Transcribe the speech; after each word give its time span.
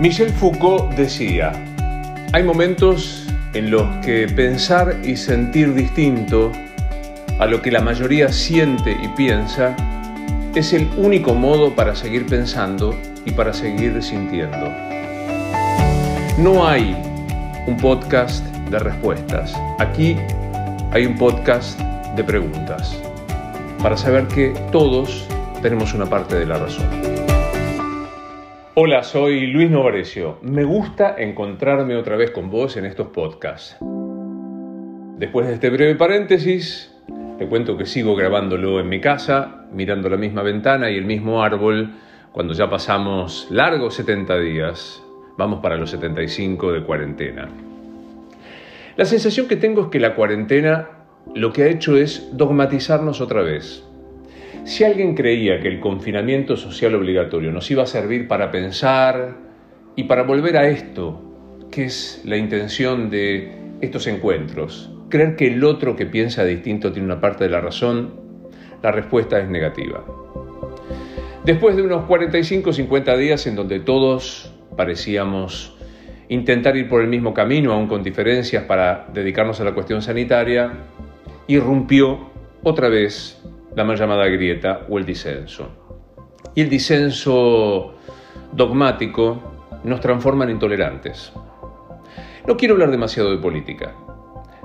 Michel 0.00 0.30
Foucault 0.30 0.92
decía, 0.96 1.52
hay 2.32 2.42
momentos 2.42 3.26
en 3.52 3.70
los 3.70 3.86
que 4.04 4.26
pensar 4.26 4.96
y 5.04 5.16
sentir 5.16 5.72
distinto 5.72 6.50
a 7.38 7.46
lo 7.46 7.62
que 7.62 7.70
la 7.70 7.80
mayoría 7.80 8.32
siente 8.32 8.90
y 9.00 9.06
piensa 9.16 9.76
es 10.56 10.72
el 10.72 10.88
único 10.96 11.32
modo 11.34 11.76
para 11.76 11.94
seguir 11.94 12.26
pensando 12.26 12.92
y 13.24 13.30
para 13.30 13.52
seguir 13.52 14.02
sintiendo. 14.02 14.68
No 16.38 16.66
hay 16.66 16.96
un 17.68 17.76
podcast 17.76 18.44
de 18.70 18.80
respuestas. 18.80 19.54
Aquí 19.78 20.16
hay 20.90 21.06
un 21.06 21.16
podcast 21.16 21.78
de 22.16 22.24
preguntas 22.24 22.98
para 23.80 23.96
saber 23.96 24.26
que 24.26 24.54
todos 24.72 25.28
tenemos 25.62 25.94
una 25.94 26.06
parte 26.06 26.34
de 26.34 26.46
la 26.46 26.58
razón. 26.58 27.23
Hola, 28.76 29.04
soy 29.04 29.46
Luis 29.46 29.70
Novarecio. 29.70 30.38
Me 30.42 30.64
gusta 30.64 31.14
encontrarme 31.16 31.94
otra 31.94 32.16
vez 32.16 32.32
con 32.32 32.50
vos 32.50 32.76
en 32.76 32.86
estos 32.86 33.06
podcasts. 33.06 33.76
Después 35.16 35.46
de 35.46 35.54
este 35.54 35.70
breve 35.70 35.94
paréntesis, 35.94 36.92
te 37.38 37.46
cuento 37.46 37.76
que 37.78 37.86
sigo 37.86 38.16
grabándolo 38.16 38.80
en 38.80 38.88
mi 38.88 39.00
casa, 39.00 39.68
mirando 39.70 40.08
la 40.08 40.16
misma 40.16 40.42
ventana 40.42 40.90
y 40.90 40.96
el 40.96 41.04
mismo 41.04 41.44
árbol, 41.44 41.92
cuando 42.32 42.52
ya 42.52 42.68
pasamos 42.68 43.46
largos 43.48 43.94
70 43.94 44.40
días. 44.40 45.00
Vamos 45.38 45.60
para 45.60 45.76
los 45.76 45.90
75 45.90 46.72
de 46.72 46.82
cuarentena. 46.82 47.48
La 48.96 49.04
sensación 49.04 49.46
que 49.46 49.54
tengo 49.54 49.82
es 49.82 49.86
que 49.86 50.00
la 50.00 50.16
cuarentena 50.16 50.88
lo 51.32 51.52
que 51.52 51.62
ha 51.62 51.68
hecho 51.68 51.96
es 51.96 52.28
dogmatizarnos 52.32 53.20
otra 53.20 53.42
vez 53.42 53.84
si 54.64 54.82
alguien 54.82 55.14
creía 55.14 55.60
que 55.60 55.68
el 55.68 55.78
confinamiento 55.78 56.56
social 56.56 56.94
obligatorio 56.94 57.52
nos 57.52 57.70
iba 57.70 57.82
a 57.82 57.86
servir 57.86 58.26
para 58.26 58.50
pensar 58.50 59.36
y 59.94 60.04
para 60.04 60.22
volver 60.22 60.56
a 60.56 60.68
esto, 60.68 61.20
que 61.70 61.84
es 61.84 62.22
la 62.24 62.38
intención 62.38 63.10
de 63.10 63.52
estos 63.82 64.06
encuentros, 64.06 64.90
creer 65.10 65.36
que 65.36 65.48
el 65.48 65.62
otro 65.64 65.96
que 65.96 66.06
piensa 66.06 66.44
distinto 66.44 66.92
tiene 66.92 67.06
una 67.06 67.20
parte 67.20 67.44
de 67.44 67.50
la 67.50 67.60
razón, 67.60 68.14
la 68.82 68.90
respuesta 68.90 69.38
es 69.38 69.48
negativa. 69.48 70.02
Después 71.44 71.76
de 71.76 71.82
unos 71.82 72.06
45 72.06 72.70
o 72.70 72.72
50 72.72 73.16
días 73.18 73.46
en 73.46 73.56
donde 73.56 73.80
todos 73.80 74.50
parecíamos 74.76 75.76
intentar 76.30 76.74
ir 76.76 76.88
por 76.88 77.02
el 77.02 77.08
mismo 77.08 77.34
camino, 77.34 77.74
aún 77.74 77.86
con 77.86 78.02
diferencias, 78.02 78.64
para 78.64 79.08
dedicarnos 79.12 79.60
a 79.60 79.64
la 79.64 79.74
cuestión 79.74 80.00
sanitaria, 80.00 80.72
irrumpió 81.48 82.30
otra 82.62 82.88
vez 82.88 83.43
la 83.74 83.84
mal 83.84 83.96
llamada 83.96 84.26
grieta 84.26 84.86
o 84.88 84.98
el 84.98 85.04
disenso. 85.04 85.68
Y 86.54 86.60
el 86.60 86.68
disenso 86.68 87.94
dogmático 88.52 89.54
nos 89.84 90.00
transforma 90.00 90.44
en 90.44 90.50
intolerantes. 90.50 91.32
No 92.46 92.56
quiero 92.56 92.74
hablar 92.74 92.90
demasiado 92.90 93.30
de 93.30 93.38
política. 93.38 93.94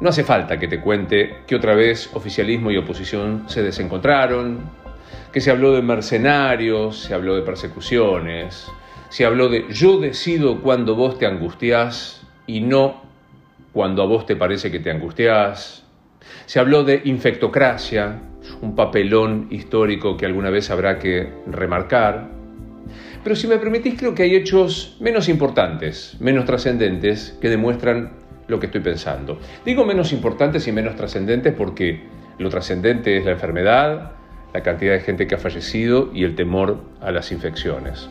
No 0.00 0.08
hace 0.08 0.24
falta 0.24 0.58
que 0.58 0.68
te 0.68 0.80
cuente 0.80 1.38
que 1.46 1.56
otra 1.56 1.74
vez 1.74 2.10
oficialismo 2.14 2.70
y 2.70 2.76
oposición 2.76 3.44
se 3.48 3.62
desencontraron, 3.62 4.60
que 5.32 5.40
se 5.40 5.50
habló 5.50 5.72
de 5.72 5.82
mercenarios, 5.82 6.98
se 6.98 7.14
habló 7.14 7.34
de 7.34 7.42
persecuciones, 7.42 8.70
se 9.08 9.24
habló 9.24 9.48
de 9.48 9.66
yo 9.70 9.98
decido 9.98 10.60
cuando 10.60 10.94
vos 10.96 11.18
te 11.18 11.26
angustiás 11.26 12.26
y 12.46 12.60
no 12.60 13.02
cuando 13.72 14.02
a 14.02 14.06
vos 14.06 14.26
te 14.26 14.36
parece 14.36 14.70
que 14.70 14.80
te 14.80 14.90
angustiás. 14.90 15.84
Se 16.46 16.58
habló 16.58 16.84
de 16.84 17.02
infectocracia, 17.04 18.20
un 18.62 18.74
papelón 18.74 19.48
histórico 19.50 20.16
que 20.16 20.26
alguna 20.26 20.50
vez 20.50 20.70
habrá 20.70 20.98
que 20.98 21.28
remarcar. 21.46 22.28
Pero 23.22 23.36
si 23.36 23.46
me 23.48 23.58
permitís, 23.58 23.98
creo 23.98 24.14
que 24.14 24.22
hay 24.22 24.34
hechos 24.36 24.96
menos 25.00 25.28
importantes, 25.28 26.16
menos 26.20 26.44
trascendentes, 26.44 27.36
que 27.40 27.48
demuestran 27.48 28.12
lo 28.48 28.60
que 28.60 28.66
estoy 28.66 28.80
pensando. 28.80 29.38
Digo 29.64 29.84
menos 29.84 30.12
importantes 30.12 30.66
y 30.68 30.72
menos 30.72 30.94
trascendentes 30.94 31.52
porque 31.54 32.04
lo 32.38 32.48
trascendente 32.50 33.16
es 33.16 33.24
la 33.24 33.32
enfermedad, 33.32 34.12
la 34.54 34.62
cantidad 34.62 34.92
de 34.92 35.00
gente 35.00 35.26
que 35.26 35.34
ha 35.34 35.38
fallecido 35.38 36.10
y 36.14 36.24
el 36.24 36.34
temor 36.34 36.78
a 37.00 37.10
las 37.10 37.32
infecciones. 37.32 38.08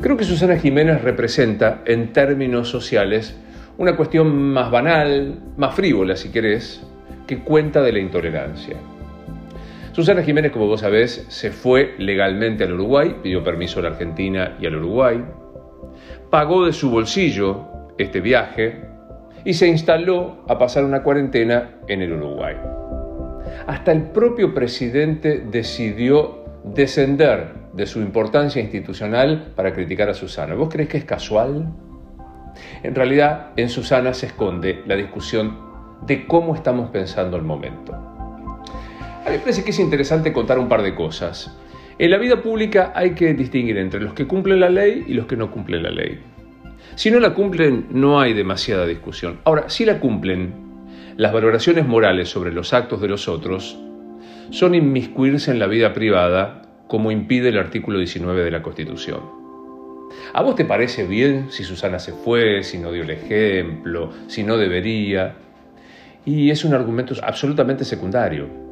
Creo 0.00 0.16
que 0.16 0.24
Susana 0.24 0.56
Jiménez 0.56 1.02
representa, 1.02 1.82
en 1.84 2.12
términos 2.12 2.68
sociales, 2.68 3.36
una 3.78 3.96
cuestión 3.96 4.52
más 4.52 4.70
banal, 4.70 5.38
más 5.56 5.74
frívola 5.74 6.16
si 6.16 6.30
querés, 6.30 6.82
que 7.26 7.38
cuenta 7.38 7.82
de 7.82 7.92
la 7.92 8.00
intolerancia. 8.00 8.76
Susana 9.92 10.22
Jiménez, 10.22 10.52
como 10.52 10.66
vos 10.66 10.80
sabés, 10.80 11.26
se 11.28 11.50
fue 11.50 11.94
legalmente 11.98 12.64
al 12.64 12.72
Uruguay, 12.72 13.16
pidió 13.22 13.44
permiso 13.44 13.78
a 13.78 13.82
la 13.82 13.88
Argentina 13.90 14.56
y 14.58 14.64
al 14.64 14.76
Uruguay, 14.76 15.22
pagó 16.30 16.64
de 16.64 16.72
su 16.72 16.90
bolsillo 16.90 17.68
este 17.98 18.22
viaje 18.22 18.86
y 19.44 19.52
se 19.52 19.68
instaló 19.68 20.44
a 20.48 20.58
pasar 20.58 20.84
una 20.84 21.02
cuarentena 21.02 21.72
en 21.88 22.00
el 22.00 22.12
Uruguay. 22.14 22.56
Hasta 23.66 23.92
el 23.92 24.04
propio 24.04 24.54
presidente 24.54 25.44
decidió 25.50 26.42
descender 26.64 27.48
de 27.74 27.84
su 27.84 28.00
importancia 28.00 28.62
institucional 28.62 29.52
para 29.54 29.74
criticar 29.74 30.08
a 30.08 30.14
Susana. 30.14 30.54
¿Vos 30.54 30.70
crees 30.72 30.88
que 30.88 30.96
es 30.96 31.04
casual? 31.04 31.66
En 32.82 32.94
realidad, 32.94 33.50
en 33.56 33.68
Susana 33.68 34.14
se 34.14 34.26
esconde 34.26 34.82
la 34.86 34.96
discusión 34.96 35.58
de 36.06 36.26
cómo 36.26 36.54
estamos 36.54 36.88
pensando 36.88 37.36
el 37.36 37.42
momento. 37.42 38.11
A 39.24 39.30
mí 39.30 39.36
me 39.36 39.38
parece 39.38 39.62
que 39.62 39.70
es 39.70 39.78
interesante 39.78 40.32
contar 40.32 40.58
un 40.58 40.68
par 40.68 40.82
de 40.82 40.96
cosas. 40.96 41.56
En 41.98 42.10
la 42.10 42.18
vida 42.18 42.42
pública 42.42 42.92
hay 42.96 43.12
que 43.12 43.32
distinguir 43.34 43.78
entre 43.78 44.00
los 44.00 44.14
que 44.14 44.26
cumplen 44.26 44.58
la 44.58 44.68
ley 44.68 45.04
y 45.06 45.14
los 45.14 45.26
que 45.26 45.36
no 45.36 45.48
cumplen 45.50 45.84
la 45.84 45.90
ley. 45.90 46.18
Si 46.96 47.08
no 47.10 47.20
la 47.20 47.32
cumplen, 47.32 47.86
no 47.90 48.20
hay 48.20 48.32
demasiada 48.32 48.84
discusión. 48.84 49.38
Ahora, 49.44 49.68
si 49.68 49.84
la 49.84 50.00
cumplen, 50.00 50.52
las 51.16 51.32
valoraciones 51.32 51.86
morales 51.86 52.30
sobre 52.30 52.52
los 52.52 52.74
actos 52.74 53.00
de 53.00 53.08
los 53.08 53.28
otros 53.28 53.78
son 54.50 54.74
inmiscuirse 54.74 55.52
en 55.52 55.60
la 55.60 55.68
vida 55.68 55.92
privada, 55.92 56.62
como 56.88 57.12
impide 57.12 57.50
el 57.50 57.58
artículo 57.58 57.98
19 57.98 58.42
de 58.42 58.50
la 58.50 58.62
Constitución. 58.62 59.20
¿A 60.34 60.42
vos 60.42 60.56
te 60.56 60.64
parece 60.64 61.06
bien 61.06 61.46
si 61.50 61.62
Susana 61.62 62.00
se 62.00 62.12
fue, 62.12 62.64
si 62.64 62.78
no 62.78 62.90
dio 62.90 63.04
el 63.04 63.10
ejemplo, 63.10 64.10
si 64.26 64.42
no 64.42 64.58
debería? 64.58 65.36
Y 66.24 66.50
es 66.50 66.64
un 66.64 66.74
argumento 66.74 67.14
absolutamente 67.22 67.84
secundario. 67.84 68.71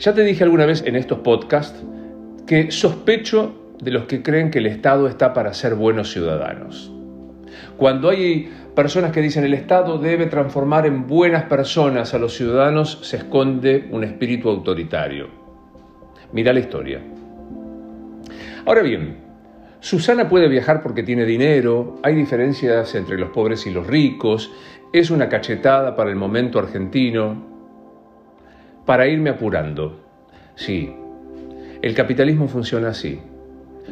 Ya 0.00 0.14
te 0.14 0.24
dije 0.24 0.42
alguna 0.44 0.64
vez 0.64 0.82
en 0.86 0.96
estos 0.96 1.18
podcasts 1.18 1.78
que 2.46 2.70
sospecho 2.70 3.74
de 3.82 3.90
los 3.90 4.04
que 4.04 4.22
creen 4.22 4.50
que 4.50 4.60
el 4.60 4.66
Estado 4.66 5.06
está 5.06 5.34
para 5.34 5.52
ser 5.52 5.74
buenos 5.74 6.10
ciudadanos. 6.10 6.90
Cuando 7.76 8.08
hay 8.08 8.50
personas 8.74 9.12
que 9.12 9.20
dicen 9.20 9.44
el 9.44 9.52
Estado 9.52 9.98
debe 9.98 10.24
transformar 10.24 10.86
en 10.86 11.06
buenas 11.06 11.42
personas 11.44 12.14
a 12.14 12.18
los 12.18 12.34
ciudadanos, 12.34 13.00
se 13.02 13.18
esconde 13.18 13.88
un 13.90 14.02
espíritu 14.02 14.48
autoritario. 14.48 15.28
Mira 16.32 16.54
la 16.54 16.60
historia. 16.60 17.02
Ahora 18.64 18.80
bien, 18.80 19.18
Susana 19.80 20.30
puede 20.30 20.48
viajar 20.48 20.82
porque 20.82 21.02
tiene 21.02 21.26
dinero, 21.26 21.98
hay 22.02 22.14
diferencias 22.14 22.94
entre 22.94 23.18
los 23.18 23.28
pobres 23.32 23.66
y 23.66 23.70
los 23.70 23.86
ricos, 23.86 24.50
es 24.94 25.10
una 25.10 25.28
cachetada 25.28 25.94
para 25.94 26.08
el 26.08 26.16
momento 26.16 26.58
argentino, 26.58 27.50
para 28.90 29.06
irme 29.06 29.30
apurando. 29.30 30.00
Sí, 30.56 30.92
el 31.80 31.94
capitalismo 31.94 32.48
funciona 32.48 32.88
así. 32.88 33.20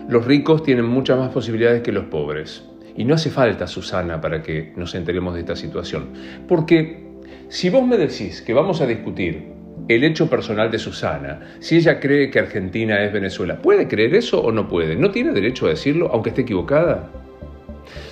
Los 0.09 0.27
ricos 0.27 0.65
tienen 0.65 0.87
muchas 0.87 1.17
más 1.17 1.31
posibilidades 1.31 1.83
que 1.83 1.93
los 1.93 2.07
pobres. 2.07 2.65
Y 2.97 3.05
no 3.05 3.15
hace 3.15 3.31
falta, 3.31 3.69
Susana, 3.69 4.21
para 4.21 4.43
que 4.43 4.73
nos 4.75 4.97
enteremos 4.97 5.35
de 5.35 5.41
esta 5.43 5.55
situación. 5.55 6.09
Porque 6.49 7.13
si 7.49 7.71
vos 7.71 7.87
me 7.87 7.97
decís 7.97 8.43
que 8.43 8.53
vamos 8.53 8.81
a 8.81 8.89
discutir 8.89 9.45
el 9.87 10.03
hecho 10.03 10.29
personal 10.29 10.69
de 10.69 10.81
Susana, 10.81 11.43
si 11.61 11.77
ella 11.77 12.01
cree 12.01 12.29
que 12.29 12.41
Argentina 12.41 13.01
es 13.05 13.13
Venezuela, 13.13 13.63
¿puede 13.63 13.87
creer 13.87 14.17
eso 14.17 14.43
o 14.43 14.51
no 14.51 14.67
puede? 14.67 14.97
¿No 14.97 15.13
tiene 15.13 15.31
derecho 15.31 15.67
a 15.67 15.69
decirlo, 15.69 16.11
aunque 16.13 16.31
esté 16.31 16.43
equivocada? 16.43 17.09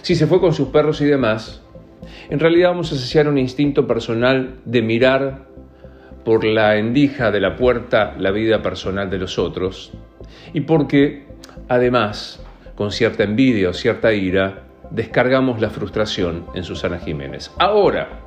Si 0.02 0.14
se 0.14 0.28
fue 0.28 0.38
con 0.38 0.52
sus 0.52 0.68
perros 0.68 1.00
y 1.00 1.06
demás, 1.06 1.64
en 2.30 2.38
realidad 2.38 2.68
vamos 2.68 2.92
a 2.92 2.94
asociar 2.94 3.26
un 3.26 3.38
instinto 3.38 3.88
personal 3.88 4.60
de 4.64 4.82
mirar 4.82 5.55
por 6.26 6.44
la 6.44 6.76
endija 6.76 7.30
de 7.30 7.38
la 7.38 7.54
puerta 7.54 8.16
la 8.18 8.32
vida 8.32 8.60
personal 8.60 9.08
de 9.08 9.16
los 9.16 9.38
otros 9.38 9.92
y 10.52 10.62
porque, 10.62 11.24
además, 11.68 12.44
con 12.74 12.90
cierta 12.90 13.22
envidia 13.22 13.70
o 13.70 13.72
cierta 13.72 14.12
ira, 14.12 14.64
descargamos 14.90 15.60
la 15.60 15.70
frustración 15.70 16.44
en 16.54 16.64
Susana 16.64 16.98
Jiménez. 16.98 17.52
Ahora, 17.60 18.22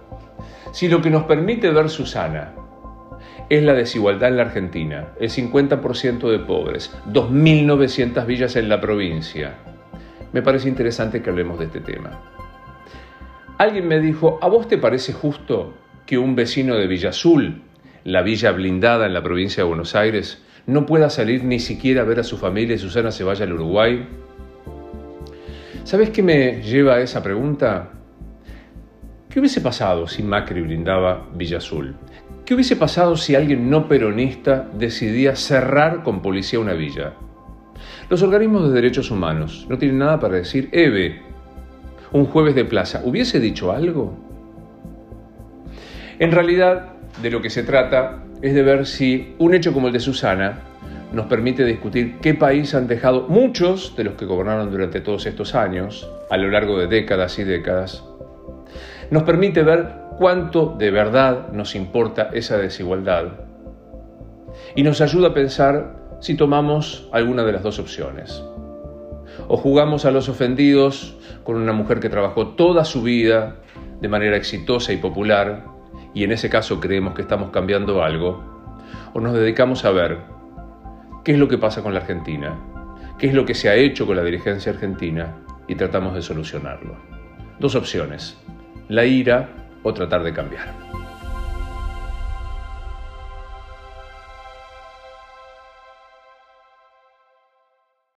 si 0.72 0.88
lo 0.88 1.02
que 1.02 1.10
nos 1.10 1.24
permite 1.24 1.72
ver 1.72 1.90
Susana 1.90 2.54
es 3.50 3.64
la 3.64 3.74
desigualdad 3.74 4.30
en 4.30 4.38
la 4.38 4.44
Argentina, 4.44 5.10
el 5.20 5.30
50% 5.30 6.30
de 6.32 6.40
pobres, 6.40 6.96
2.900 7.12 8.26
villas 8.26 8.56
en 8.56 8.70
la 8.70 8.80
provincia, 8.80 9.56
me 10.32 10.42
parece 10.42 10.70
interesante 10.70 11.22
que 11.22 11.32
hablemos 11.32 11.60
de 11.60 11.66
este 11.66 11.82
tema. 11.82 12.12
Alguien 13.58 13.90
me 13.90 14.00
dijo, 14.00 14.40
¿a 14.42 14.48
vos 14.48 14.70
te 14.70 14.78
parece 14.78 15.12
justo 15.12 15.74
que 16.06 16.18
un 16.18 16.34
vecino 16.34 16.76
de 16.76 16.88
Villa 16.88 17.10
Azul 17.10 17.64
la 18.12 18.24
villa 18.24 18.52
blindada 18.52 19.06
en 19.06 19.14
la 19.14 19.22
provincia 19.22 19.64
de 19.64 19.68
Buenos 19.70 19.96
Aires, 19.96 20.42
no 20.66 20.88
pueda 20.88 21.12
salir 21.12 21.44
ni 21.44 21.60
siquiera 21.60 22.02
a 22.02 22.06
ver 22.06 22.20
a 22.20 22.24
su 22.24 22.38
familia 22.38 22.76
y 22.76 22.80
Susana 22.80 23.12
se 23.12 23.24
vaya 23.24 23.46
al 23.46 23.54
Uruguay? 23.54 24.08
¿Sabes 25.84 26.10
qué 26.10 26.24
me 26.24 26.62
lleva 26.64 26.96
a 26.96 27.02
esa 27.02 27.22
pregunta? 27.22 27.92
¿Qué 29.30 29.40
hubiese 29.40 29.62
pasado 29.62 30.08
si 30.08 30.24
Macri 30.24 30.62
brindaba 30.62 31.28
Villa 31.36 31.58
Azul? 31.58 31.96
¿Qué 32.46 32.56
hubiese 32.56 32.76
pasado 32.76 33.16
si 33.16 33.36
alguien 33.36 33.70
no 33.70 33.88
peronista 33.88 34.68
decidía 34.74 35.36
cerrar 35.36 36.02
con 36.02 36.24
policía 36.24 36.60
una 36.60 36.74
villa? 36.74 37.14
Los 38.10 38.24
organismos 38.24 38.68
de 38.68 38.74
derechos 38.74 39.12
humanos 39.12 39.68
no 39.70 39.78
tienen 39.78 40.00
nada 40.00 40.20
para 40.20 40.36
decir, 40.36 40.68
Eve, 40.72 41.22
un 42.12 42.26
jueves 42.26 42.56
de 42.56 42.66
plaza, 42.66 43.02
¿hubiese 43.06 43.40
dicho 43.40 43.72
algo? 43.72 44.18
En 46.18 46.32
realidad, 46.32 46.99
de 47.22 47.30
lo 47.30 47.42
que 47.42 47.50
se 47.50 47.64
trata 47.64 48.24
es 48.42 48.54
de 48.54 48.64
ver 48.64 48.86
si 48.86 49.36
un 49.40 49.54
hecho 49.54 49.74
como 49.74 49.88
el 49.88 49.94
de 49.94 50.00
Susana 50.00 50.60
nos 51.12 51.26
permite 51.26 51.66
discutir 51.66 52.20
qué 52.22 52.34
país 52.34 52.76
han 52.76 52.88
dejado 52.88 53.28
muchos 53.28 53.96
de 53.96 54.04
los 54.04 54.14
que 54.14 54.26
gobernaron 54.26 54.72
durante 54.72 55.02
todos 55.02 55.26
estos 55.26 55.56
años, 55.56 56.10
a 56.30 56.38
lo 56.38 56.50
largo 56.50 56.78
de 56.78 56.88
décadas 56.88 57.40
y 57.40 57.44
décadas. 57.44 58.04
Nos 59.10 59.24
permite 59.24 59.64
ver 59.64 59.88
cuánto 60.18 60.76
de 60.78 60.92
verdad 60.92 61.50
nos 61.52 61.76
importa 61.76 62.30
esa 62.34 62.58
desigualdad 62.58 63.26
y 64.76 64.84
nos 64.84 65.02
ayuda 65.02 65.30
a 65.30 65.34
pensar 65.34 65.96
si 66.22 66.36
tomamos 66.36 67.08
alguna 67.12 67.44
de 67.44 67.54
las 67.54 67.64
dos 67.64 67.80
opciones. 67.80 68.44
O 69.48 69.58
jugamos 69.58 70.06
a 70.06 70.12
los 70.12 70.30
ofendidos 70.30 71.18
con 71.44 71.56
una 71.56 71.74
mujer 71.74 72.00
que 72.00 72.10
trabajó 72.10 72.50
toda 72.50 72.86
su 72.86 73.02
vida 73.02 73.56
de 74.00 74.08
manera 74.08 74.38
exitosa 74.38 74.94
y 74.94 74.98
popular 74.98 75.66
y 76.14 76.24
en 76.24 76.32
ese 76.32 76.50
caso 76.50 76.80
creemos 76.80 77.14
que 77.14 77.22
estamos 77.22 77.52
cambiando 77.52 78.04
algo, 78.04 78.44
o 79.14 79.20
nos 79.20 79.34
dedicamos 79.34 79.86
a 79.86 79.92
ver 79.92 80.20
qué 81.24 81.34
es 81.34 81.38
lo 81.40 81.48
que 81.48 81.58
pasa 81.58 81.84
con 81.84 81.94
la 81.94 82.00
Argentina, 82.00 82.58
qué 83.18 83.28
es 83.28 83.34
lo 83.34 83.46
que 83.46 83.56
se 83.56 83.70
ha 83.70 83.76
hecho 83.76 84.06
con 84.06 84.16
la 84.16 84.24
dirigencia 84.24 84.72
argentina 84.72 85.36
y 85.68 85.76
tratamos 85.76 86.14
de 86.16 86.22
solucionarlo. 86.22 86.96
Dos 87.60 87.76
opciones, 87.76 88.38
la 88.88 89.06
ira 89.06 89.50
o 89.84 89.94
tratar 89.94 90.24
de 90.24 90.34
cambiar. 90.34 90.99